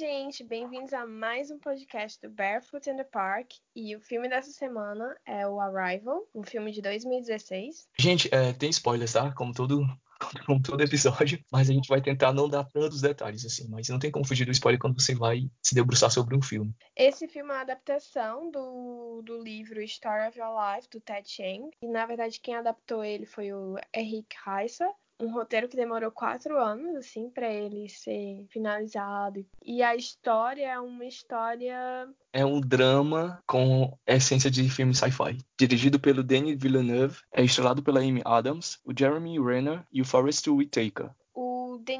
[0.00, 3.54] Oi, gente, bem-vindos a mais um podcast do Barefoot in the Park.
[3.74, 7.88] E o filme dessa semana é o Arrival, um filme de 2016.
[7.98, 9.34] Gente, é, tem spoilers, tá?
[9.34, 9.84] Como todo,
[10.46, 13.66] como todo episódio, mas a gente vai tentar não dar tantos detalhes assim.
[13.68, 16.72] Mas não tem como fugir do spoiler quando você vai se debruçar sobre um filme.
[16.94, 21.70] Esse filme é uma adaptação do, do livro Story of Your Life, do Ted Chiang.
[21.82, 26.58] E na verdade, quem adaptou ele foi o Eric Heiser um roteiro que demorou quatro
[26.58, 29.44] anos, assim, para ele ser finalizado.
[29.64, 32.08] E a história é uma história.
[32.32, 35.38] É um drama com essência de filme sci-fi.
[35.58, 40.46] Dirigido pelo Denis Villeneuve, é estrelado pela Amy Adams, o Jeremy Renner e o Forrest
[40.46, 41.10] Whitaker.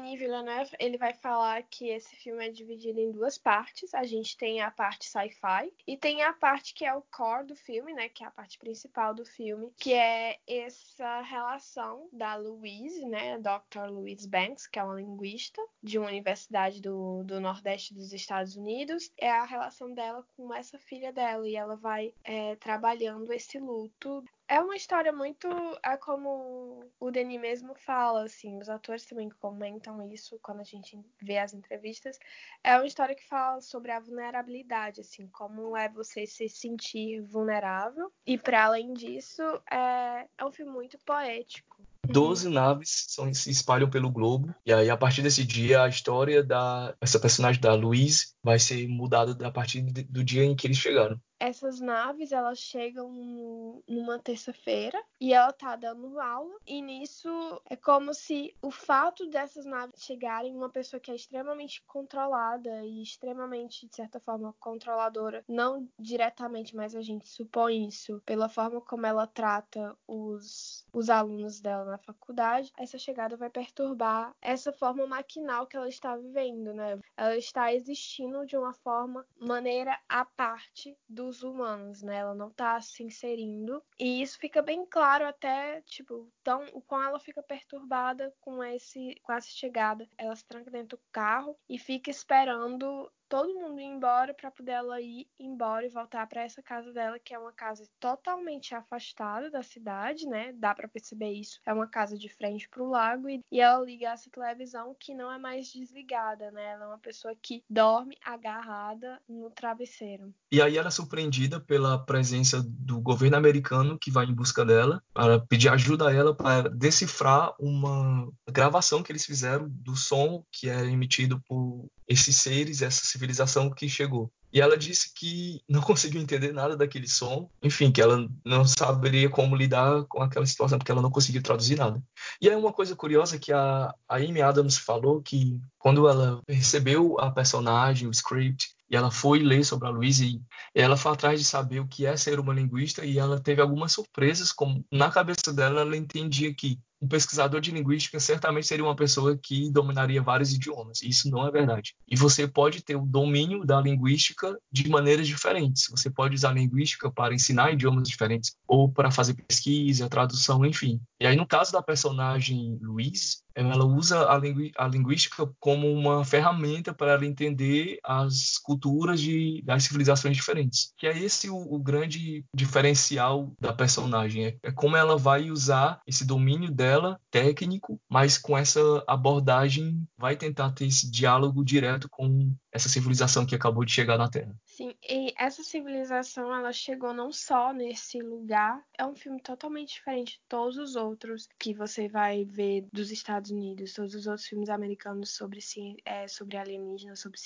[0.09, 3.93] Denis Villeneuve ele vai falar que esse filme é dividido em duas partes.
[3.93, 7.55] A gente tem a parte sci-fi e tem a parte que é o core do
[7.55, 13.05] filme, né, que é a parte principal do filme, que é essa relação da Louise,
[13.05, 13.89] né, Dr.
[13.89, 19.11] Louise Banks, que é uma linguista de uma universidade do, do Nordeste dos Estados Unidos,
[19.17, 24.23] é a relação dela com essa filha dela e ela vai é, trabalhando esse luto
[24.49, 25.47] é uma história muito.
[25.85, 30.99] É como o Denis mesmo fala, assim, os atores também comentam isso quando a gente
[31.21, 32.17] vê as entrevistas.
[32.63, 38.11] É uma história que fala sobre a vulnerabilidade, assim, como é você se sentir vulnerável.
[38.25, 41.77] E para além disso, é, é um filme muito poético.
[42.07, 46.43] Doze naves são, se espalham pelo globo, e aí a partir desse dia a história
[46.43, 50.77] da essa personagem da Louise vai ser mudada a partir do dia em que eles
[50.77, 57.29] chegaram essas naves elas chegam numa terça-feira e ela tá dando aula e nisso
[57.69, 63.01] é como se o fato dessas naves chegarem uma pessoa que é extremamente controlada e
[63.01, 69.05] extremamente de certa forma controladora, não diretamente, mas a gente supõe isso pela forma como
[69.05, 75.67] ela trata os os alunos dela na faculdade, essa chegada vai perturbar essa forma maquinal
[75.67, 76.99] que ela está vivendo, né?
[77.15, 82.17] Ela está existindo de uma forma maneira à parte do os humanos, né?
[82.17, 83.83] Ela não tá se inserindo.
[83.99, 89.15] E isso fica bem claro até, tipo, tão, o quão ela fica perturbada com esse
[89.23, 90.07] com essa chegada.
[90.17, 94.71] Ela se tranca dentro do carro e fica esperando todo mundo ir embora para poder
[94.71, 99.51] ela ir embora e voltar para essa casa dela, que é uma casa totalmente afastada
[99.51, 100.51] da cidade, né?
[100.53, 101.59] Dá para perceber isso.
[101.65, 105.13] É uma casa de frente para o lago e, e ela liga essa televisão que
[105.13, 106.71] não é mais desligada, né?
[106.71, 110.33] Ela é uma pessoa que dorme agarrada no travesseiro.
[110.51, 115.03] E aí ela é surpreendida pela presença do governo americano que vai em busca dela
[115.13, 120.67] para pedir ajuda a ela para decifrar uma gravação que eles fizeram do som que
[120.67, 124.31] é emitido por esses seres, essa civilização que chegou.
[124.51, 129.29] E ela disse que não conseguiu entender nada daquele som, enfim, que ela não saberia
[129.29, 132.01] como lidar com aquela situação, porque ela não conseguiu traduzir nada.
[132.41, 137.29] E aí uma coisa curiosa que a, Amy Adams falou que quando ela recebeu a
[137.29, 140.41] personagem, o script, e ela foi ler sobre a Luísa e
[140.73, 143.91] ela foi atrás de saber o que é ser uma linguista e ela teve algumas
[143.91, 148.95] surpresas, como na cabeça dela ela entendia que um pesquisador de linguística certamente seria uma
[148.95, 151.01] pessoa que dominaria vários idiomas.
[151.01, 151.95] Isso não é verdade.
[152.07, 155.87] E você pode ter o domínio da linguística de maneiras diferentes.
[155.89, 160.99] Você pode usar a linguística para ensinar idiomas diferentes ou para fazer pesquisa, tradução, enfim.
[161.19, 166.23] E aí, no caso da personagem Luiz, ela usa a, lingu a linguística como uma
[166.23, 170.93] ferramenta para ela entender as culturas de, das civilizações diferentes.
[170.97, 174.45] Que é esse o, o grande diferencial da personagem.
[174.45, 180.37] É, é como ela vai usar esse domínio dela técnico, mas com essa abordagem vai
[180.37, 184.55] tentar ter esse diálogo direto com essa civilização que acabou de chegar na Terra.
[184.65, 190.33] Sim, e essa civilização ela chegou não só nesse lugar, é um filme totalmente diferente
[190.33, 191.08] de todos os outros
[191.57, 195.59] que você vai ver dos Estados Unidos, todos os outros filmes americanos sobre,
[196.05, 197.39] é, sobre alienígenas, sobre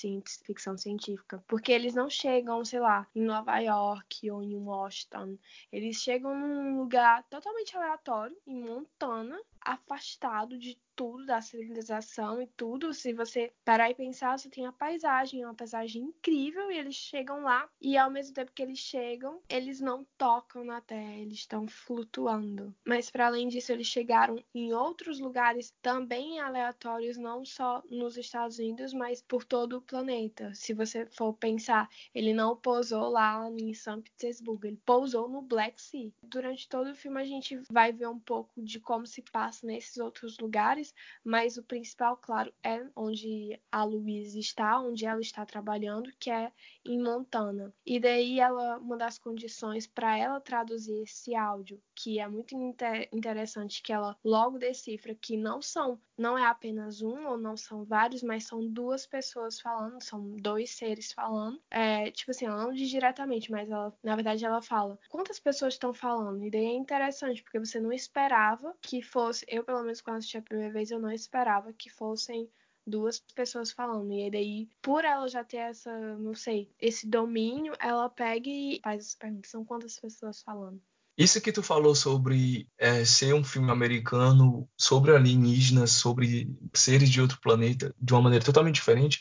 [0.44, 5.36] ficção científica, porque eles não chegam, sei lá, em Nova York ou em Washington,
[5.72, 12.92] eles chegam num lugar totalmente aleatório, em Montana, afastado de tudo, da civilização e tudo.
[12.92, 16.94] Se você parar e pensar, você tem a paisagem, é uma paisagem incrível, e eles
[16.94, 21.38] chegam lá, e ao mesmo tempo que eles chegam, eles não tocam na terra, eles
[21.38, 22.74] estão flutuando.
[22.86, 28.58] Mas para além disso, eles chegaram em outros lugares também aleatórios, não só nos Estados
[28.58, 30.52] Unidos, mas por todo o planeta.
[30.54, 35.80] Se você for pensar, ele não pousou lá em São Petersburgo, ele pousou no Black
[35.80, 36.12] Sea.
[36.22, 39.98] Durante todo o filme a gente vai ver um pouco de como se passa nesses
[39.98, 46.10] outros lugares mas o principal, claro, é onde a Louise está, onde ela está trabalhando,
[46.18, 46.52] que é
[46.84, 47.74] em Montana.
[47.84, 53.08] E daí ela, uma das condições para ela traduzir esse áudio, que é muito inter
[53.12, 57.84] interessante, que ela logo decifra que não são não é apenas um ou não são
[57.84, 61.60] vários, mas são duas pessoas falando, são dois seres falando.
[61.70, 65.74] É, tipo assim, ela não diz diretamente, mas ela, na verdade, ela fala quantas pessoas
[65.74, 66.44] estão falando.
[66.44, 69.44] E daí é interessante, porque você não esperava que fosse.
[69.48, 72.48] Eu, pelo menos, quando assisti a primeira vez, eu não esperava que fossem
[72.86, 74.12] duas pessoas falando.
[74.12, 79.06] E daí, por ela já ter essa, não sei, esse domínio, ela pega e faz
[79.06, 79.50] as perguntas.
[79.50, 80.80] São quantas pessoas falando?
[81.16, 87.20] Isso que tu falou sobre é, ser um filme americano, sobre alienígenas, sobre seres de
[87.20, 89.20] outro planeta, de uma maneira totalmente diferente,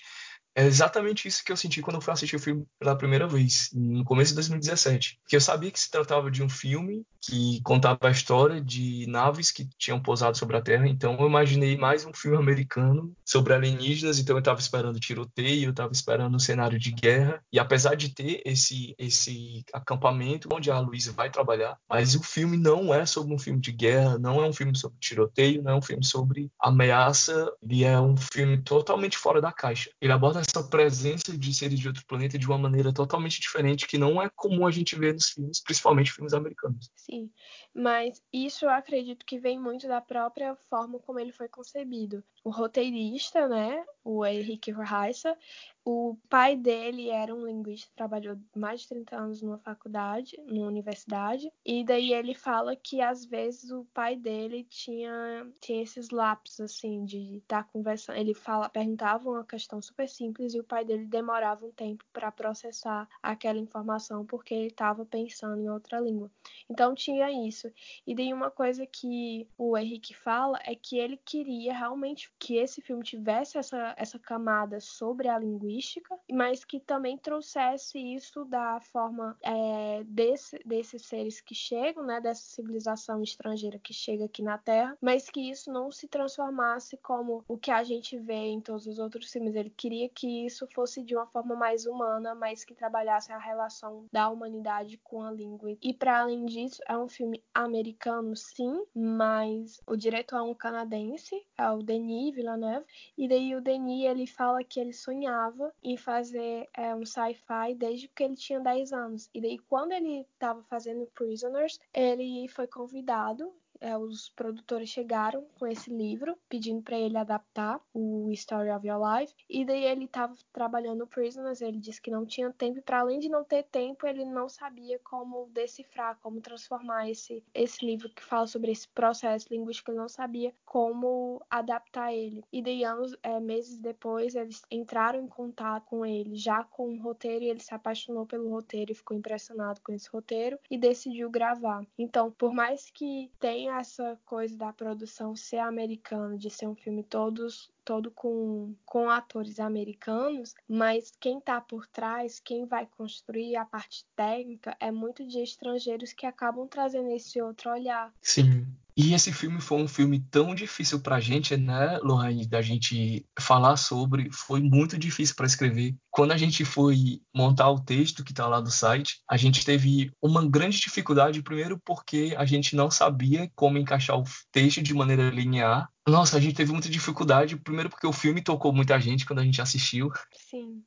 [0.56, 3.70] é exatamente isso que eu senti quando eu fui assistir o filme pela primeira vez,
[3.74, 5.20] no começo de 2017.
[5.24, 9.50] Porque eu sabia que se tratava de um filme que contava a história de naves
[9.50, 14.20] que tinham pousado sobre a Terra, então eu imaginei mais um filme americano sobre alienígenas,
[14.20, 18.10] então eu estava esperando tiroteio, eu estava esperando um cenário de guerra, e apesar de
[18.10, 23.34] ter esse, esse acampamento onde a Luísa vai trabalhar, mas o filme não é sobre
[23.34, 26.52] um filme de guerra, não é um filme sobre tiroteio, não é um filme sobre
[26.60, 29.90] ameaça, ele é um filme totalmente fora da caixa.
[30.02, 33.98] Ele aborda essa presença de seres de outro planeta de uma maneira totalmente diferente, que
[33.98, 36.92] não é comum a gente ver nos filmes, principalmente filmes americanos.
[36.96, 37.32] Sim,
[37.74, 42.24] mas isso eu acredito que vem muito da própria forma como ele foi concebido.
[42.44, 45.38] O roteirista, né, o Henrique Reissa,
[45.86, 51.52] o pai dele era um linguista, trabalhou mais de 30 anos numa faculdade, numa universidade,
[51.66, 57.04] e daí ele fala que às vezes o pai dele tinha, tinha esses lapsos assim
[57.04, 61.06] de estar tá conversando, ele fala, perguntava uma questão super simples e o pai dele
[61.06, 66.32] demorava um tempo para processar aquela informação porque ele estava pensando em outra língua.
[66.70, 67.70] Então tinha isso.
[68.08, 72.82] E daí uma coisa que o Henrique fala é que ele queria realmente que esse
[72.82, 79.38] filme tivesse essa, essa camada sobre a linguística mas que também trouxesse isso da forma
[79.42, 84.98] é, desse, desses seres que chegam, né, dessa civilização estrangeira que chega aqui na Terra,
[85.02, 89.00] mas que isso não se transformasse como o que a gente vê em todos os
[89.00, 89.56] outros filmes.
[89.56, 94.06] Ele queria que isso fosse de uma forma mais humana, mas que trabalhasse a relação
[94.12, 95.78] da humanidade com a língua.
[95.82, 101.46] E para além disso, é um filme americano, sim, mas o diretor é um canadense,
[101.58, 102.86] é o Denis Villeneuve,
[103.18, 108.08] e daí o Denis ele fala que ele sonhava em fazer é, um sci-fi desde
[108.08, 109.30] que ele tinha 10 anos.
[109.34, 113.54] E daí, quando ele estava fazendo Prisoners, ele foi convidado
[113.84, 119.00] é, os produtores chegaram com esse livro, pedindo para ele adaptar o Story of Your
[119.00, 119.36] Life.
[119.50, 123.20] E daí ele estava trabalhando Prisoners, ele disse que não tinha tempo, e para além
[123.20, 128.24] de não ter tempo, ele não sabia como decifrar, como transformar esse, esse livro que
[128.24, 132.44] fala sobre esse processo linguístico, ele não sabia como adaptar ele.
[132.54, 137.02] E daí, anos, é, meses depois, eles entraram em contato com ele, já com o
[137.02, 141.30] roteiro, e ele se apaixonou pelo roteiro e ficou impressionado com esse roteiro e decidiu
[141.30, 141.86] gravar.
[141.98, 147.04] Então, por mais que tenha essa coisa da produção ser americana, de ser um filme
[147.04, 153.66] todos todo com, com atores americanos, mas quem está por trás, quem vai construir a
[153.66, 158.14] parte técnica, é muito de estrangeiros que acabam trazendo esse outro olhar.
[158.22, 158.66] Sim.
[158.96, 163.76] E esse filme foi um filme tão difícil pra gente, né, Lohane, da gente falar
[163.76, 164.30] sobre.
[164.32, 165.96] Foi muito difícil para escrever.
[166.12, 170.12] Quando a gente foi montar o texto que tá lá do site, a gente teve
[170.22, 175.30] uma grande dificuldade, primeiro porque a gente não sabia como encaixar o texto de maneira
[175.30, 175.90] linear.
[176.08, 179.44] Nossa, a gente teve muita dificuldade, primeiro porque o filme tocou muita gente quando a
[179.44, 180.12] gente assistiu.
[180.50, 180.84] Sim.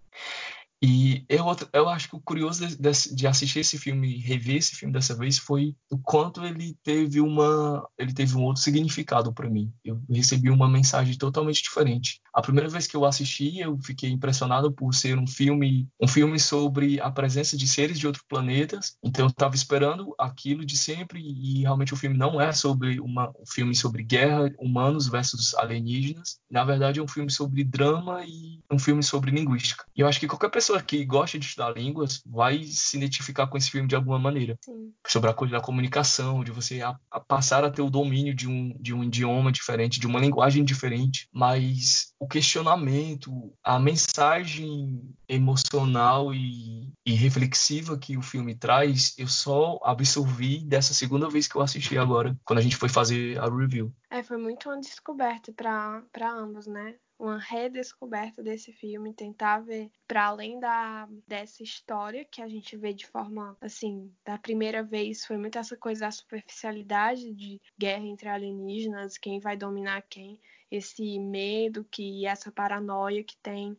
[0.82, 4.92] E eu, eu acho que o curioso de, de, assistir esse filme, rever esse filme
[4.92, 9.72] dessa vez, foi o quanto ele teve uma, ele teve um outro significado para mim.
[9.84, 12.20] Eu recebi uma mensagem totalmente diferente.
[12.32, 16.38] A primeira vez que eu assisti, eu fiquei impressionado por ser um filme, um filme
[16.38, 18.96] sobre a presença de seres de outros planetas.
[19.02, 23.30] Então eu estava esperando aquilo de sempre e realmente o filme não é sobre uma,
[23.30, 26.38] um filme sobre guerra, humanos versus alienígenas.
[26.50, 29.84] Na verdade é um filme sobre drama e um filme sobre linguística.
[29.96, 33.46] E eu acho que qualquer pessoa pessoa que gosta de estudar línguas vai se identificar
[33.46, 34.58] com esse filme de alguma maneira.
[34.60, 34.92] Sim.
[35.06, 38.48] Sobre a coisa da comunicação, de você a, a passar a ter o domínio de
[38.48, 46.32] um, de um idioma diferente, de uma linguagem diferente, mas o questionamento, a mensagem emocional
[46.34, 51.62] e, e reflexiva que o filme traz, eu só absorvi dessa segunda vez que eu
[51.62, 53.92] assisti agora, quando a gente foi fazer a review.
[54.10, 56.94] É, foi muito uma descoberta para ambos, né?
[57.18, 62.92] Uma redescoberta desse filme, tentar ver para além da dessa história que a gente vê
[62.92, 68.28] de forma assim, da primeira vez foi muito essa coisa da superficialidade de guerra entre
[68.28, 70.38] alienígenas, quem vai dominar quem,
[70.70, 73.76] esse medo que essa paranoia que tem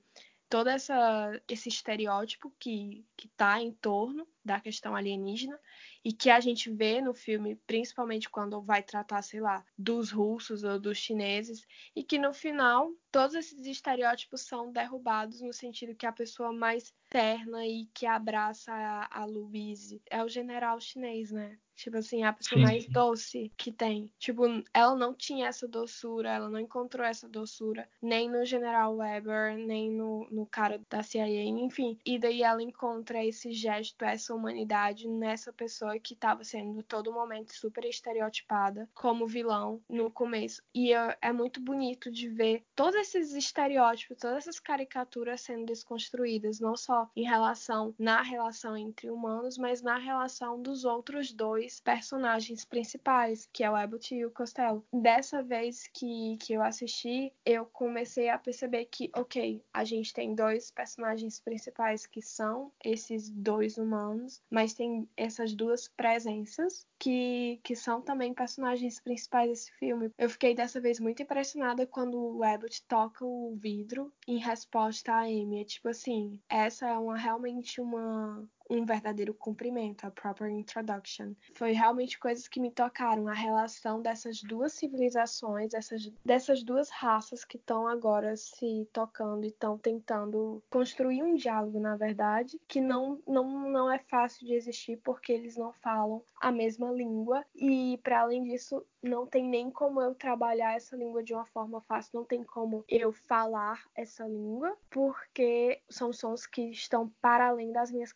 [0.49, 5.59] todo essa, esse estereótipo que, que tá em torno da questão alienígena
[6.03, 10.63] e que a gente vê no filme, principalmente quando vai tratar, sei lá, dos russos
[10.63, 16.05] ou dos chineses, e que no final todos esses estereótipos são derrubados no sentido que
[16.05, 21.59] a pessoa mais terna e que abraça a, a Louise é o general chinês, né?
[21.77, 22.65] Tipo assim, a pessoa Sim.
[22.65, 24.11] mais doce que tem.
[24.17, 24.43] Tipo,
[24.73, 29.91] ela não tinha essa doçura, ela não encontrou essa doçura, nem no General Weber, nem
[29.91, 31.99] no, no cara da CIA, enfim.
[32.03, 37.53] E daí ela encontra esse gesto, essa humanidade nessa pessoa que estava sendo todo momento
[37.53, 40.63] super estereotipada como vilão no começo.
[40.73, 46.59] E é, é muito bonito de ver todos esses estereótipos, todas essas caricaturas sendo desconstruídas,
[46.59, 51.79] não só em relação na relação entre humanos, mas na relação dos outros dois dois
[51.81, 54.85] personagens principais, que é o Abbott e o Costello.
[54.93, 60.33] Dessa vez que, que eu assisti, eu comecei a perceber que, ok, a gente tem
[60.33, 67.75] dois personagens principais que são esses dois humanos, mas tem essas duas presenças que, que
[67.75, 70.11] são também personagens principais desse filme.
[70.17, 75.23] Eu fiquei dessa vez muito impressionada quando o Abbott toca o vidro em resposta a
[75.23, 75.61] Amy.
[75.61, 81.33] É tipo assim, essa é uma realmente uma um verdadeiro cumprimento, a proper introduction.
[81.53, 87.43] Foi realmente coisas que me tocaram, a relação dessas duas civilizações, dessas, dessas duas raças
[87.43, 93.19] que estão agora se tocando e estão tentando construir um diálogo, na verdade, que não,
[93.27, 98.21] não, não é fácil de existir porque eles não falam a mesma língua e, para
[98.21, 102.25] além disso, não tem nem como eu trabalhar essa língua de uma forma fácil, não
[102.25, 108.13] tem como eu falar essa língua, porque são sons que estão para além das minhas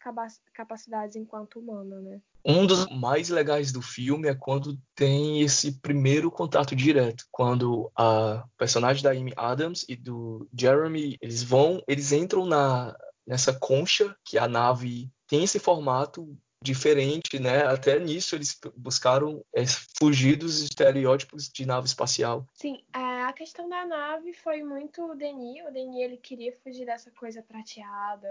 [0.54, 2.22] capacidades enquanto humana, né?
[2.44, 8.44] Um dos mais legais do filme é quando tem esse primeiro contato direto, quando a
[8.58, 12.96] personagem da Amy Adams e do Jeremy, eles vão, eles entram na
[13.26, 17.66] nessa concha que a nave tem esse formato diferente, né?
[17.66, 19.64] Até nisso eles buscaram é,
[20.00, 22.46] fugir dos estereótipos de nave espacial.
[22.54, 22.80] Sim,
[23.34, 25.64] questão da nave foi muito o Denis.
[25.66, 28.28] O Denis ele queria fugir dessa coisa prateada,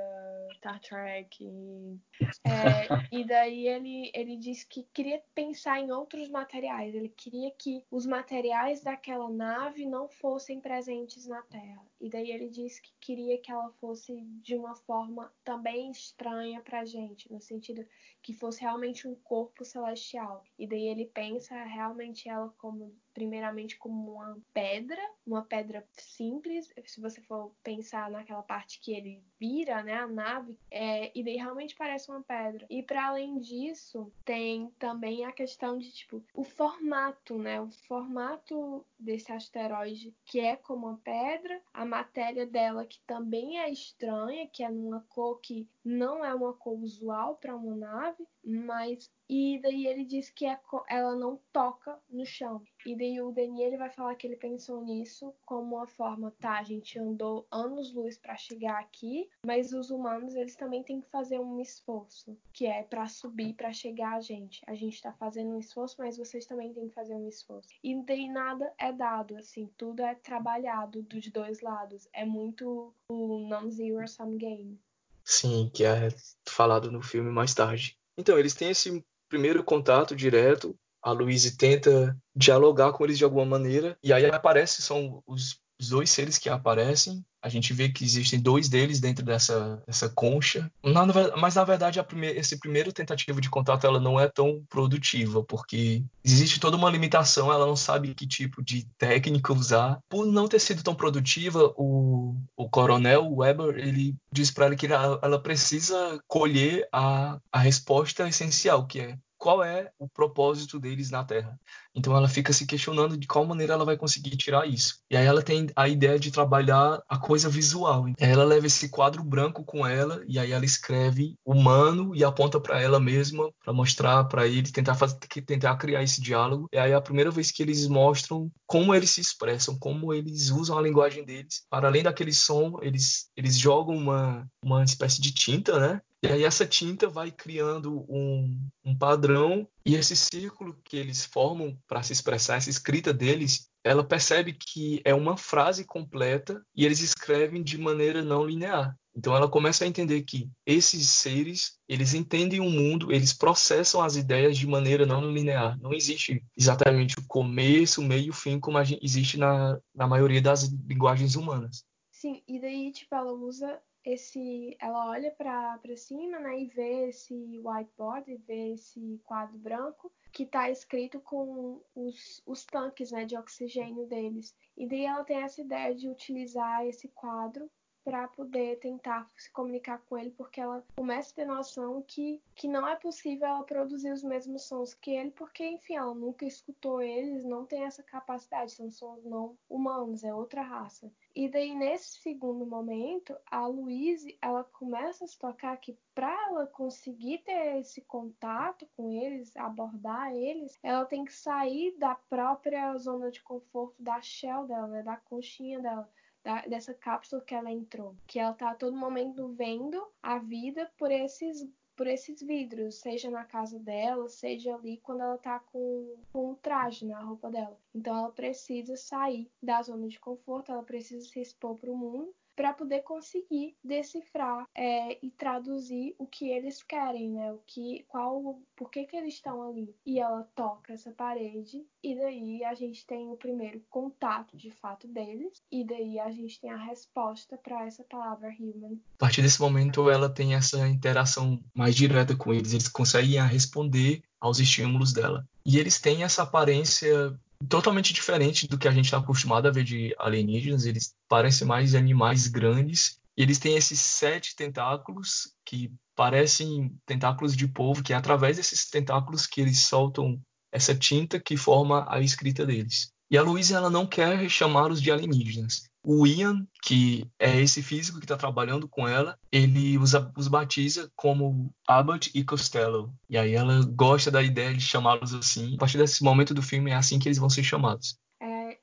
[0.57, 1.45] Star Trek.
[1.45, 2.01] E,
[2.45, 6.95] é, e daí ele, ele disse que queria pensar em outros materiais.
[6.95, 11.85] Ele queria que os materiais daquela nave não fossem presentes na Terra.
[12.01, 16.85] E daí ele disse que queria que ela fosse de uma forma também estranha pra
[16.85, 17.87] gente, no sentido
[18.23, 20.43] que fosse realmente um corpo celestial.
[20.59, 27.01] E daí ele pensa realmente ela como primeiramente como uma pedra, uma pedra simples, se
[27.01, 31.75] você for pensar naquela parte que ele vira, né, a nave, é, e daí realmente
[31.75, 32.67] parece uma pedra.
[32.69, 38.85] E para além disso, tem também a questão de tipo o formato, né, o formato
[38.99, 44.63] desse asteroide que é como uma pedra, a matéria dela que também é estranha, que
[44.63, 49.87] é numa cor que não é uma cor usual para uma nave, mas e daí
[49.87, 52.61] ele diz que é ela não toca no chão.
[52.85, 56.59] E daí o Denis ele vai falar que ele pensou nisso como uma forma, tá,
[56.59, 61.39] a gente andou anos-luz para chegar aqui, mas os humanos eles também têm que fazer
[61.39, 64.61] um esforço, que é para subir, para chegar a gente.
[64.67, 67.69] A gente tá fazendo um esforço, mas vocês também têm que fazer um esforço.
[67.83, 72.09] E daí nada é dado, assim, tudo é trabalhado dos dois lados.
[72.13, 74.79] É muito o non-zero sum game.
[75.25, 76.09] Sim, que é
[76.47, 77.97] falado no filme mais tarde.
[78.19, 83.45] Então, eles têm esse primeiro contato direto, a Louise tenta dialogar com eles de alguma
[83.45, 88.05] maneira, e aí aparece, são os, os dois seres que aparecem, a gente vê que
[88.05, 90.71] existem dois deles dentro dessa, dessa concha.
[90.85, 91.07] Na,
[91.37, 91.99] mas, na verdade,
[92.37, 97.51] esse primeiro tentativa de contato ela não é tão produtiva, porque existe toda uma limitação,
[97.51, 99.99] ela não sabe que tipo de técnica usar.
[100.09, 104.87] Por não ter sido tão produtiva, o, o coronel Weber ele diz para ela que
[104.87, 111.11] ela, ela precisa colher a, a resposta essencial, que é qual é o propósito deles
[111.11, 111.59] na Terra.
[111.95, 115.01] Então ela fica se questionando de qual maneira ela vai conseguir tirar isso.
[115.11, 118.05] E aí ela tem a ideia de trabalhar a coisa visual.
[118.19, 122.81] Ela leva esse quadro branco com ela e aí ela escreve humano e aponta para
[122.81, 125.17] ela mesma para mostrar para ele tentar fazer
[125.47, 126.69] tentar criar esse diálogo.
[126.71, 130.51] E aí é a primeira vez que eles mostram como eles se expressam, como eles
[130.51, 131.63] usam a linguagem deles.
[131.71, 136.03] Para além daquele som, eles eles jogam uma uma espécie de tinta, né?
[136.23, 141.79] E aí essa tinta vai criando um, um padrão e esse círculo que eles formam
[141.89, 147.01] para se expressar, essa escrita deles, ela percebe que é uma frase completa e eles
[147.01, 148.95] escrevem de maneira não linear.
[149.17, 154.15] Então ela começa a entender que esses seres, eles entendem o mundo, eles processam as
[154.15, 155.79] ideias de maneira não linear.
[155.81, 160.41] Não existe exatamente o começo, o meio e o fim como existe na, na maioria
[160.41, 161.85] das linguagens humanas.
[162.13, 167.35] Sim, e daí, tipo, ela usa esse, ela olha para cima, né, e vê esse
[167.65, 174.07] whiteboard, vê esse quadro branco que está escrito com os, os tanques, né, de oxigênio
[174.07, 174.55] deles.
[174.77, 177.71] E daí ela tem essa ideia de utilizar esse quadro
[178.03, 182.67] para poder tentar se comunicar com ele, porque ela começa a ter noção que, que
[182.67, 187.03] não é possível ela produzir os mesmos sons que ele, porque, enfim, ela nunca escutou
[187.03, 191.13] eles, não tem essa capacidade, são sons não humanos, é outra raça.
[191.41, 196.67] E daí, nesse segundo momento, a Louise, ela começa a se tocar que para ela
[196.67, 203.31] conseguir ter esse contato com eles, abordar eles, ela tem que sair da própria zona
[203.31, 206.07] de conforto da shell dela, né, da conchinha dela
[206.45, 208.15] da, dessa cápsula que ela entrou.
[208.27, 211.67] Que ela tá a todo momento vendo a vida por esses
[212.01, 216.55] por esses vidros, seja na casa dela, seja ali quando ela tá com, com um
[216.55, 217.79] traje na roupa dela.
[217.95, 222.35] Então ela precisa sair da zona de conforto, ela precisa se expor para o mundo
[222.57, 227.53] para poder conseguir decifrar é, e traduzir o que eles querem, né?
[227.53, 229.95] O que, qual, por que que eles estão ali?
[230.05, 235.07] E ela toca essa parede e daí a gente tem o primeiro contato de fato
[235.09, 238.99] deles e daí a gente tem a resposta para essa palavra human.
[239.15, 244.23] A partir desse momento ela tem essa interação mais direta com eles, eles conseguem responder
[244.41, 245.47] aos estímulos dela.
[245.65, 247.39] E eles têm essa aparência
[247.69, 250.87] totalmente diferente do que a gente está acostumado a ver de alienígenas.
[250.87, 253.21] Eles parecem mais animais grandes.
[253.37, 258.89] E eles têm esses sete tentáculos que parecem tentáculos de polvo, que é através desses
[258.89, 260.41] tentáculos que eles soltam
[260.73, 263.13] essa tinta que forma a escrita deles.
[263.31, 265.90] E a Louise ela não quer chamá-los de alienígenas.
[266.03, 271.11] O Ian, que é esse físico que está trabalhando com ela, ele os, os batiza
[271.15, 273.13] como Abbott e Costello.
[273.29, 275.75] E aí ela gosta da ideia de chamá-los assim.
[275.75, 278.19] A partir desse momento do filme é assim que eles vão ser chamados.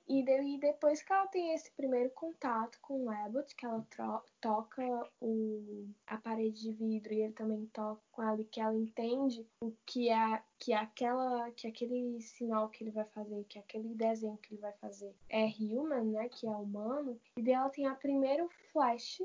[0.07, 3.85] E, de, e depois que ela tem esse primeiro contato com o Abbott, que ela
[4.39, 8.75] toca o, a parede de vidro e ele também toca com ela e que ela
[8.75, 13.93] entende o que é que aquela que aquele sinal que ele vai fazer, que aquele
[13.93, 17.95] desenho que ele vai fazer é human, né, que é humano, e dela tem a
[17.95, 19.21] primeiro flash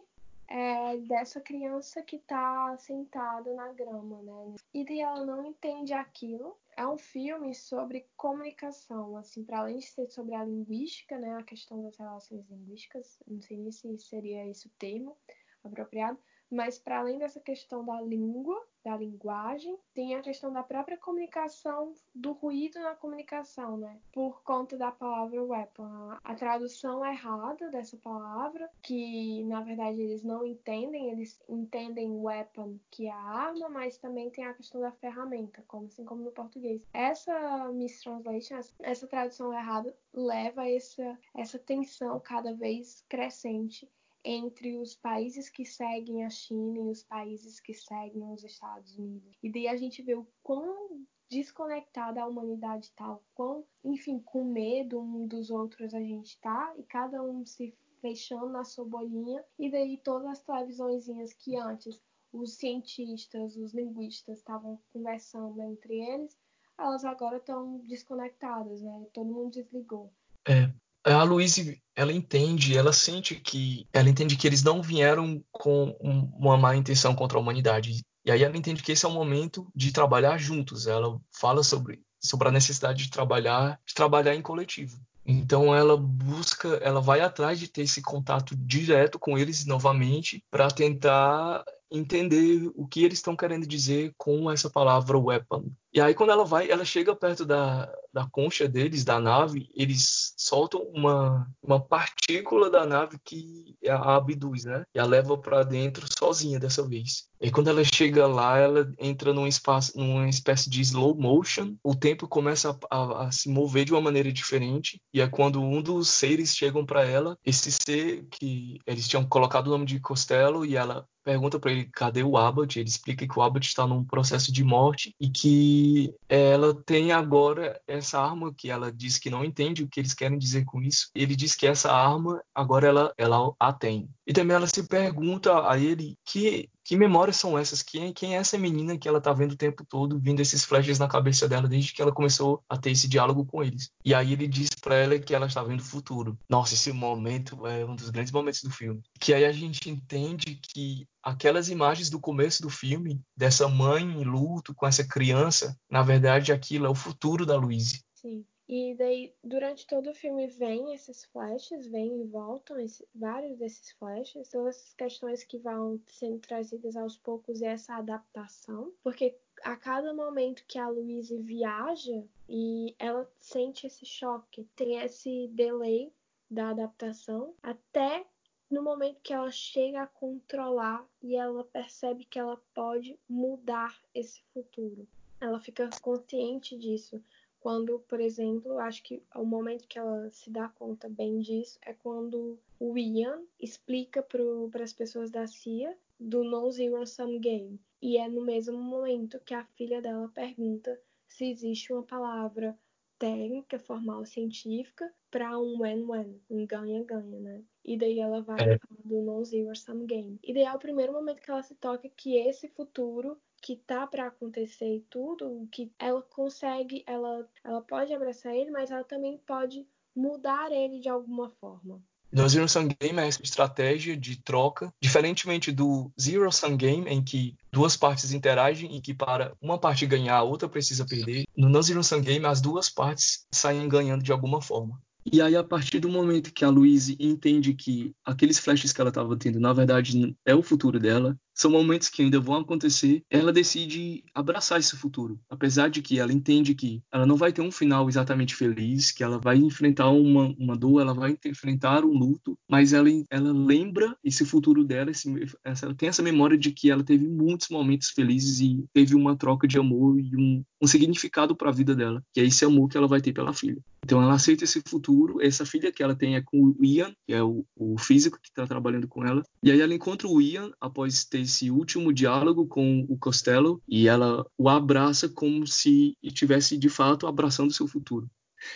[0.48, 4.54] é, dessa criança que tá sentada na grama, né?
[4.74, 6.56] E ela não entende aquilo.
[6.76, 11.42] É um filme sobre comunicação, assim, para além de ser sobre a linguística, né, a
[11.42, 15.16] questão das relações linguísticas, não sei nem se seria esse o termo
[15.62, 16.18] apropriado,
[16.52, 21.94] mas para além dessa questão da língua, da linguagem, tem a questão da própria comunicação,
[22.14, 24.00] do ruído na comunicação, né?
[24.12, 25.84] Por conta da palavra weapon.
[26.22, 33.06] A, tradução errada dessa palavra, que na verdade eles não entendem, eles entendem weapon, que
[33.06, 36.82] é a arma, mas também tem a questão da ferramenta, como assim como no português.
[36.92, 43.88] Essa mistranslation, essa tradução errada, leva essa, essa tensão cada vez crescente
[44.24, 49.36] entre os países que seguem a China e os países que seguem os Estados Unidos.
[49.42, 54.44] E daí a gente vê o quão desconectada a humanidade está, o quão, enfim, com
[54.44, 59.42] medo um dos outros a gente tá, e cada um se fechando na sua bolinha,
[59.58, 62.00] e daí todas as televisõezinhas que antes
[62.32, 66.36] os cientistas, os linguistas estavam conversando entre eles,
[66.78, 69.06] elas agora estão desconectadas, né?
[69.12, 70.10] Todo mundo desligou.
[70.48, 70.71] É,
[71.04, 76.56] a Louise, ela entende, ela sente que ela entende que eles não vieram com uma
[76.56, 78.04] má intenção contra a humanidade.
[78.24, 80.86] E aí ela entende que esse é o momento de trabalhar juntos.
[80.86, 84.96] Ela fala sobre sobre a necessidade de trabalhar, de trabalhar em coletivo.
[85.26, 90.68] Então ela busca, ela vai atrás de ter esse contato direto com eles novamente para
[90.68, 95.70] tentar entender o que eles estão querendo dizer com essa palavra weapon.
[95.92, 100.32] E aí quando ela vai, ela chega perto da, da concha deles, da nave, eles
[100.36, 104.84] soltam uma, uma partícula da nave que a abduz, né?
[104.94, 107.26] E a leva para dentro sozinha dessa vez.
[107.40, 111.74] E quando ela chega lá, ela entra num espaço, numa espécie de slow motion.
[111.82, 115.00] O tempo começa a, a, a se mover de uma maneira diferente.
[115.12, 119.66] E é quando um dos seres chegam para ela, esse ser que eles tinham colocado
[119.66, 123.38] o nome de Costello e ela pergunta para ele cadê o Abbott, ele explica que
[123.38, 125.81] o Abbott está num processo de morte e que
[126.28, 130.38] ela tem agora essa arma que ela diz que não entende o que eles querem
[130.38, 131.10] dizer com isso.
[131.14, 134.08] Ele diz que essa arma agora ela, ela a tem.
[134.26, 137.82] E também ela se pergunta a ele que que memórias são essas?
[137.82, 140.98] Quem, quem é essa menina que ela tá vendo o tempo todo, vindo esses flashes
[140.98, 143.90] na cabeça dela desde que ela começou a ter esse diálogo com eles?
[144.04, 146.38] E aí ele diz para ela que ela está vendo o futuro.
[146.48, 149.02] Nossa, esse momento é um dos grandes momentos do filme.
[149.20, 154.24] Que aí a gente entende que aquelas imagens do começo do filme, dessa mãe em
[154.24, 158.02] luto com essa criança, na verdade aquilo é o futuro da Louise.
[158.14, 158.44] Sim.
[158.74, 163.90] E daí, durante todo o filme, vem esses flashes, vem e voltam esse, vários desses
[163.92, 169.76] flashes, todas essas questões que vão sendo trazidas aos poucos e essa adaptação, porque a
[169.76, 176.10] cada momento que a Louise viaja e ela sente esse choque, tem esse delay
[176.50, 178.24] da adaptação até
[178.70, 184.42] no momento que ela chega a controlar e ela percebe que ela pode mudar esse
[184.54, 185.06] futuro.
[185.42, 187.22] Ela fica consciente disso.
[187.62, 191.94] Quando, por exemplo, acho que o momento que ela se dá conta bem disso é
[191.94, 197.78] quando o Ian explica para as pessoas da CIA do No Zero Sum Game.
[198.02, 202.76] E é no mesmo momento que a filha dela pergunta se existe uma palavra
[203.16, 207.62] técnica, formal, científica para um win-win, um ganha-ganha, né?
[207.84, 208.80] E daí ela vai é.
[209.04, 210.36] do No Zero Sum Game.
[210.42, 214.06] E daí é o primeiro momento que ela se toca que esse futuro que tá
[214.06, 219.38] para acontecer e tudo, que ela consegue, ela, ela pode abraçar ele, mas ela também
[219.46, 222.02] pode mudar ele de alguma forma.
[222.32, 227.22] No Zero Sum Game é essa estratégia de troca, diferentemente do Zero Sum Game, em
[227.22, 231.44] que duas partes interagem e que para uma parte ganhar, a outra precisa perder.
[231.54, 234.98] No No Zero Sum Game, as duas partes saem ganhando de alguma forma.
[235.30, 239.10] E aí, a partir do momento que a Louise entende que aqueles flashes que ela
[239.10, 243.52] estava tendo, na verdade, é o futuro dela, são momentos que ainda vão acontecer, ela
[243.52, 245.38] decide abraçar esse futuro.
[245.48, 249.22] Apesar de que ela entende que ela não vai ter um final exatamente feliz, que
[249.22, 254.16] ela vai enfrentar uma, uma dor, ela vai enfrentar um luto, mas ela, ela lembra
[254.24, 255.28] esse futuro dela, esse,
[255.64, 259.68] essa, tem essa memória de que ela teve muitos momentos felizes e teve uma troca
[259.68, 262.96] de amor e um, um significado para a vida dela, que é esse amor que
[262.96, 263.78] ela vai ter pela filha.
[264.04, 267.32] Então ela aceita esse futuro, essa filha que ela tem é com o Ian, que
[267.32, 270.72] é o, o físico que está trabalhando com ela, e aí ela encontra o Ian
[270.80, 276.76] após ter esse último diálogo com o Costello e ela o abraça como se estivesse
[276.76, 278.30] de fato abraçando seu futuro.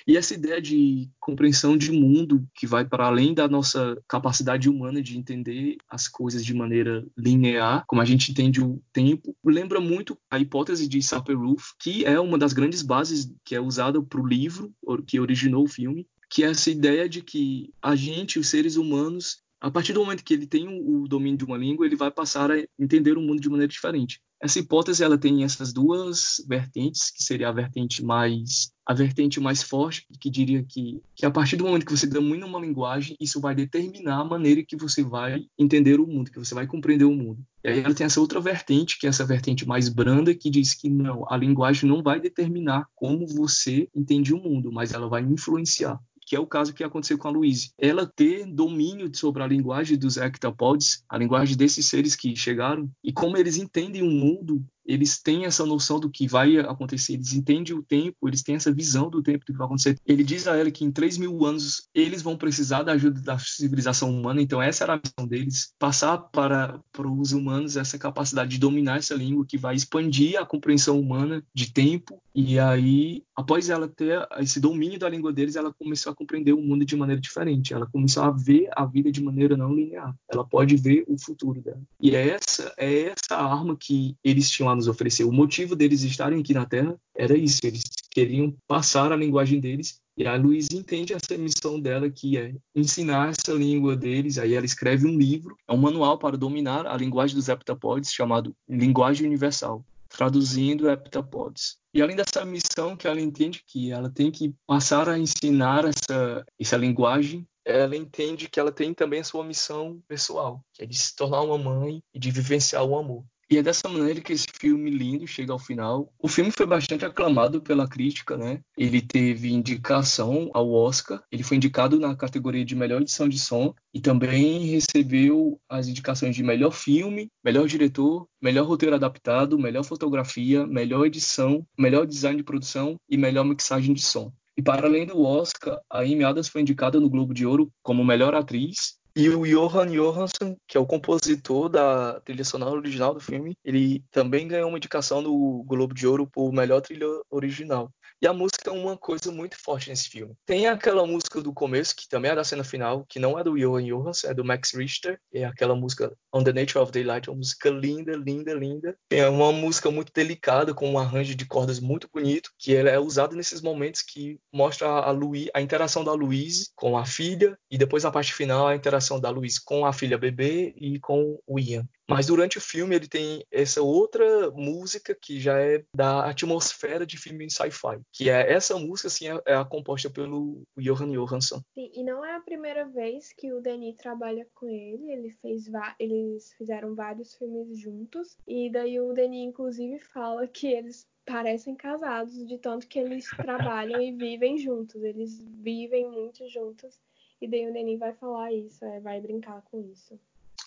[0.06, 5.02] E essa ideia de compreensão de mundo que vai para além da nossa capacidade humana
[5.02, 10.18] de entender as coisas de maneira linear, como a gente entende o tempo, lembra muito
[10.30, 14.26] a hipótese de Sapir-Whorf, que é uma das grandes bases que é usada para o
[14.26, 14.72] livro
[15.06, 19.42] que originou o filme, que é essa ideia de que a gente, os seres humanos,
[19.60, 22.50] a partir do momento que ele tem o domínio de uma língua, ele vai passar
[22.50, 24.20] a entender o mundo de maneira diferente.
[24.40, 29.64] Essa hipótese ela tem essas duas vertentes, que seria a vertente mais a vertente mais
[29.64, 33.40] forte, que diria que, que a partir do momento que você domina uma linguagem, isso
[33.40, 37.12] vai determinar a maneira que você vai entender o mundo, que você vai compreender o
[37.12, 37.44] mundo.
[37.64, 40.72] E aí ela tem essa outra vertente, que é essa vertente mais branda, que diz
[40.72, 45.22] que não, a linguagem não vai determinar como você entende o mundo, mas ela vai
[45.22, 47.70] influenciar que é o caso que aconteceu com a Louise.
[47.78, 53.12] Ela ter domínio sobre a linguagem dos hectapods, a linguagem desses seres que chegaram, e
[53.12, 57.74] como eles entendem o mundo eles têm essa noção do que vai acontecer, eles entendem
[57.74, 59.98] o tempo, eles têm essa visão do tempo do que vai acontecer.
[60.06, 63.38] Ele diz a ela que em 3 mil anos eles vão precisar da ajuda da
[63.38, 68.50] civilização humana, então essa era a missão deles, passar para, para os humanos essa capacidade
[68.50, 73.70] de dominar essa língua que vai expandir a compreensão humana de tempo, e aí, após
[73.70, 77.18] ela ter esse domínio da língua deles, ela começou a compreender o mundo de maneira
[77.18, 81.18] diferente, ela começou a ver a vida de maneira não linear, ela pode ver o
[81.18, 81.80] futuro dela.
[81.98, 85.24] E é essa, é essa arma que eles tinham nos oferecer.
[85.24, 90.00] O motivo deles estarem aqui na Terra era isso, eles queriam passar a linguagem deles
[90.18, 94.38] e a Luiz entende essa missão dela, que é ensinar essa língua deles.
[94.38, 98.56] Aí ela escreve um livro, é um manual para dominar a linguagem dos heptapods, chamado
[98.66, 101.76] Linguagem Universal, traduzindo heptapods.
[101.92, 106.46] E além dessa missão que ela entende que ela tem que passar a ensinar essa,
[106.58, 110.96] essa linguagem, ela entende que ela tem também a sua missão pessoal, que é de
[110.96, 113.22] se tornar uma mãe e de vivenciar o amor.
[113.48, 116.12] E é dessa maneira que esse filme lindo chega ao final.
[116.18, 118.60] O filme foi bastante aclamado pela crítica, né?
[118.76, 123.72] Ele teve indicação ao Oscar, ele foi indicado na categoria de melhor edição de som
[123.94, 130.66] e também recebeu as indicações de melhor filme, melhor diretor, melhor roteiro adaptado, melhor fotografia,
[130.66, 134.32] melhor edição, melhor design de produção e melhor mixagem de som.
[134.56, 138.04] E para além do Oscar, a Amy Adams foi indicada no Globo de Ouro como
[138.04, 143.20] melhor atriz e o Johan Johansson, que é o compositor da trilha sonora original do
[143.20, 147.90] filme, ele também ganhou uma indicação no Globo de Ouro por melhor trilha original.
[148.20, 150.34] E a música é uma coisa muito forte nesse filme.
[150.46, 153.58] Tem aquela música do começo, que também é da cena final, que não é do
[153.58, 157.36] Johan Johansson, é do Max Richter, é aquela música On the Nature of Daylight, uma
[157.36, 158.96] música linda, linda, linda.
[159.10, 162.98] É uma música muito delicada, com um arranjo de cordas muito bonito, que ela é
[162.98, 167.76] usada nesses momentos que mostra a, Louise, a interação da Louise com a filha, e
[167.76, 171.60] depois a parte final, a interação da Louise com a filha bebê e com o
[171.60, 171.86] Ian.
[172.08, 177.18] Mas durante o filme ele tem essa outra música que já é da atmosfera de
[177.18, 181.60] filme sci-fi, que é essa música assim é, é composta pelo Johan Johansson.
[181.74, 185.66] Sim, e não é a primeira vez que o Denis trabalha com ele, ele fez
[185.98, 192.46] eles fizeram vários filmes juntos e daí o Denis inclusive fala que eles parecem casados
[192.46, 196.98] de tanto que eles trabalham e vivem juntos, eles vivem muito juntos.
[197.40, 200.18] E daí o Denis vai falar isso, é, vai brincar com isso.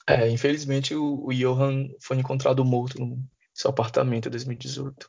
[0.10, 5.08] É, infelizmente o, o Johan foi encontrado morto no seu apartamento em 2018.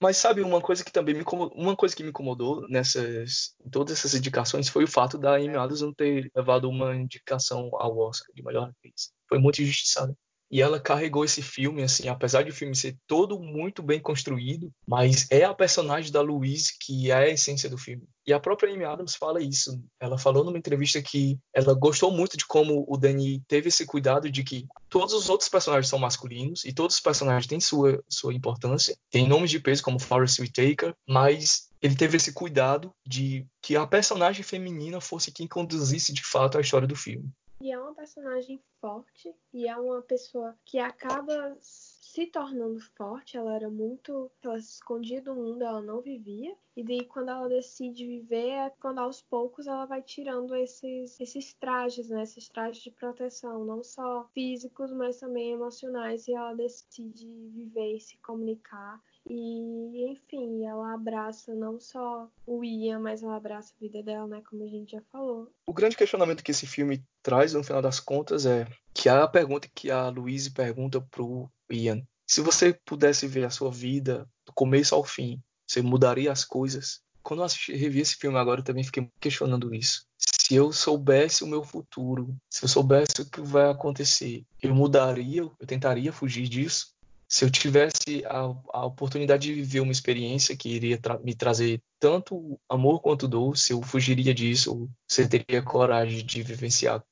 [0.00, 4.14] Mas sabe uma coisa que também me uma coisa que me incomodou nessas todas essas
[4.14, 8.42] indicações foi o fato da Amy Adams não ter levado uma indicação ao Oscar de
[8.42, 9.12] melhor atriz.
[9.28, 10.16] Foi muito injustiçado.
[10.50, 14.72] E ela carregou esse filme, assim, apesar de o filme ser todo muito bem construído,
[14.86, 18.04] mas é a personagem da Louise que é a essência do filme.
[18.26, 19.80] E a própria Amy Adams fala isso.
[20.00, 24.30] Ela falou numa entrevista que ela gostou muito de como o Danny teve esse cuidado
[24.30, 28.34] de que todos os outros personagens são masculinos e todos os personagens têm sua, sua
[28.34, 33.76] importância, tem nomes de peso como Forrest Whitaker, mas ele teve esse cuidado de que
[33.76, 37.30] a personagem feminina fosse quem conduzisse de fato a história do filme.
[37.58, 43.36] E é uma personagem forte e é uma pessoa que acaba se tornando forte.
[43.36, 44.30] Ela era muito.
[44.42, 46.54] Ela se escondia do mundo, ela não vivia.
[46.76, 51.54] E daí, quando ela decide viver, é quando aos poucos ela vai tirando esses, esses
[51.54, 52.22] trajes, né?
[52.22, 56.28] Esses trajes de proteção, não só físicos, mas também emocionais.
[56.28, 59.02] E ela decide viver e se comunicar.
[59.28, 64.42] E, enfim, ela abraça não só o Ian, mas ela abraça a vida dela, né?
[64.48, 65.50] Como a gente já falou.
[65.66, 69.68] O grande questionamento que esse filme traz, no final das contas, é que a pergunta
[69.74, 72.02] que a Louise pergunta pro Ian.
[72.26, 77.00] Se você pudesse ver a sua vida do começo ao fim, você mudaria as coisas?
[77.22, 80.06] Quando eu assisti, revi esse filme agora, eu também fiquei questionando isso.
[80.16, 85.42] Se eu soubesse o meu futuro, se eu soubesse o que vai acontecer, eu mudaria,
[85.42, 86.94] eu tentaria fugir disso?
[87.28, 91.82] Se eu tivesse a, a, oportunidade de viver uma experiência que iria tra me trazer
[91.98, 97.02] tanto amor quanto dor, se eu fugiria disso, você teria coragem de vivenciar.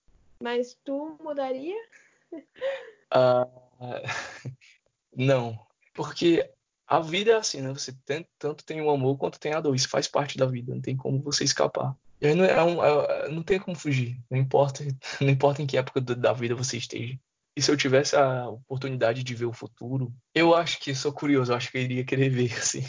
[0.40, 1.76] Mas tu mudaria?
[3.12, 3.48] Uh,
[5.16, 5.58] não,
[5.92, 6.48] porque
[6.86, 7.72] a vida é assim, né?
[7.72, 9.74] Você tem, tanto tem o amor quanto tem a dor.
[9.74, 11.96] Isso faz parte da vida, não tem como você escapar.
[12.20, 14.20] E aí não, é um, é, não tem como fugir.
[14.30, 14.84] Não importa,
[15.20, 17.18] não importa em que época da vida você esteja.
[17.56, 21.52] E se eu tivesse a oportunidade de ver o futuro, eu acho que sou curioso,
[21.52, 22.82] eu acho que eu iria querer ver, assim.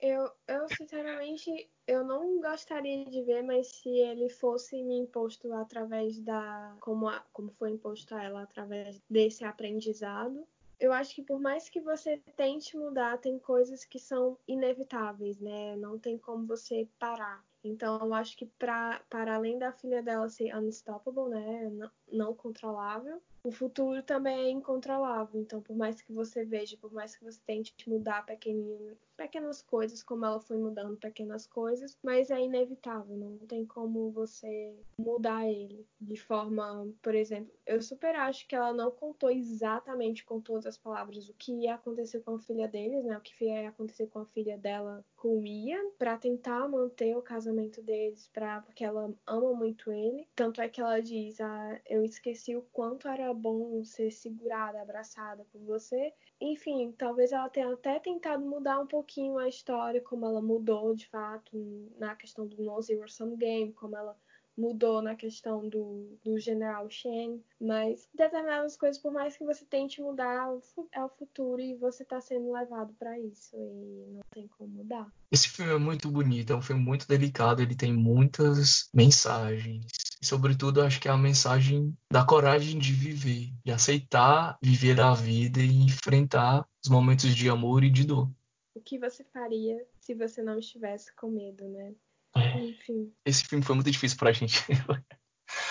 [0.00, 6.18] eu, eu, sinceramente, eu não gostaria de ver, mas se ele fosse me imposto através
[6.20, 6.76] da.
[6.80, 10.46] Como, a, como foi imposto a ela através desse aprendizado,
[10.82, 15.76] eu acho que por mais que você tente mudar, tem coisas que são inevitáveis, né?
[15.76, 17.44] Não tem como você parar.
[17.62, 23.22] Então, eu acho que para além da filha dela ser unstoppable, né, não, não controlável,
[23.44, 25.40] o futuro também é incontrolável.
[25.40, 30.24] Então, por mais que você veja, por mais que você tente mudar pequenas, coisas, como
[30.24, 36.16] ela foi mudando pequenas coisas, mas é inevitável, não tem como você mudar ele de
[36.16, 41.28] forma, por exemplo, eu super acho que ela não contou exatamente com todas as palavras
[41.28, 43.16] o que ia acontecer com a filha deles, né?
[43.16, 47.22] O que ia acontecer com a filha dela com o Ian, para tentar manter o
[47.22, 50.26] casamento deles, para porque ela ama muito ele.
[50.34, 55.44] Tanto é que ela diz: "Ah, eu esqueci o quanto era bom ser segurada, abraçada
[55.52, 56.12] por você.
[56.40, 61.06] Enfim, talvez ela tenha até tentado mudar um pouquinho a história, como ela mudou de
[61.06, 61.52] fato
[61.98, 64.18] na questão do No Zero Sum Game, como ela
[64.56, 70.00] mudou na questão do, do General Shen, mas determinadas coisas, por mais que você tente
[70.00, 70.48] mudar,
[70.92, 75.10] é o futuro e você está sendo levado para isso e não tem como mudar.
[75.30, 79.86] Esse filme é muito bonito, é um filme muito delicado, ele tem muitas mensagens
[80.20, 85.14] e, sobretudo, acho que é a mensagem da coragem de viver, de aceitar viver a
[85.14, 88.30] vida e enfrentar os momentos de amor e de dor.
[88.74, 91.92] O que você faria se você não estivesse com medo, né?
[92.36, 93.12] Enfim.
[93.24, 94.64] Esse filme foi muito difícil pra gente.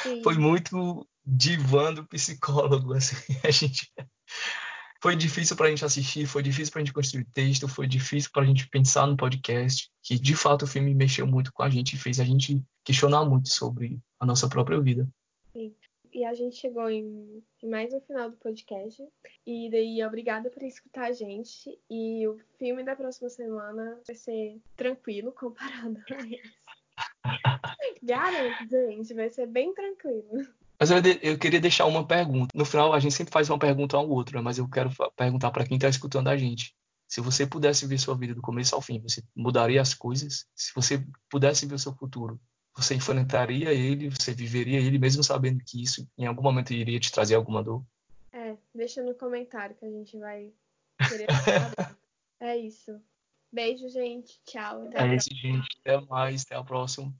[0.03, 0.21] Sim.
[0.23, 3.15] Foi muito divando psicólogo, assim.
[3.43, 3.91] A gente
[5.01, 8.29] foi difícil para a gente assistir, foi difícil para a gente construir texto, foi difícil
[8.31, 11.69] para a gente pensar no podcast, que de fato o filme mexeu muito com a
[11.69, 15.09] gente e fez a gente questionar muito sobre a nossa própria vida.
[15.51, 15.73] Sim.
[16.13, 19.01] E a gente chegou em, em mais um final do podcast.
[19.47, 21.79] E daí, obrigada por escutar a gente.
[21.89, 26.61] E o filme da próxima semana vai ser tranquilo comparado a esse.
[28.03, 30.45] Garanto, gente, vai ser bem tranquilo.
[30.77, 32.51] Mas eu, eu, queria deixar uma pergunta.
[32.53, 34.43] No final, a gente sempre faz uma pergunta ao outro, né?
[34.43, 36.75] mas eu quero perguntar para quem está escutando a gente.
[37.07, 40.47] Se você pudesse ver sua vida do começo ao fim, você mudaria as coisas?
[40.55, 42.39] Se você pudesse ver o seu futuro,
[42.75, 47.11] você enfrentaria ele, você viveria ele, mesmo sabendo que isso em algum momento iria te
[47.11, 47.83] trazer alguma dor?
[48.73, 50.51] Deixa no comentário que a gente vai
[51.09, 51.97] querer saber.
[52.39, 53.01] é isso.
[53.51, 54.41] Beijo, gente.
[54.45, 54.87] Tchau.
[54.87, 55.67] Até é isso, gente.
[55.81, 56.43] Até mais.
[56.43, 57.13] Até a próxima.